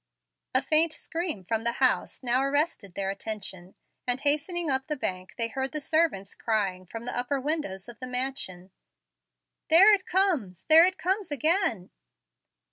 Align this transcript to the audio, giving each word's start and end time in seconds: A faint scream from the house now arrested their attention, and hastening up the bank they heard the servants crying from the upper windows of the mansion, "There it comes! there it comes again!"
A 0.55 0.63
faint 0.63 0.91
scream 0.93 1.43
from 1.43 1.63
the 1.63 1.73
house 1.73 2.23
now 2.23 2.41
arrested 2.43 2.95
their 2.95 3.11
attention, 3.11 3.75
and 4.07 4.19
hastening 4.19 4.67
up 4.67 4.87
the 4.87 4.95
bank 4.95 5.35
they 5.37 5.47
heard 5.47 5.73
the 5.73 5.79
servants 5.79 6.33
crying 6.33 6.87
from 6.87 7.05
the 7.05 7.15
upper 7.15 7.39
windows 7.39 7.87
of 7.87 7.99
the 7.99 8.07
mansion, 8.07 8.71
"There 9.69 9.93
it 9.93 10.07
comes! 10.07 10.63
there 10.63 10.87
it 10.87 10.97
comes 10.97 11.29
again!" 11.31 11.91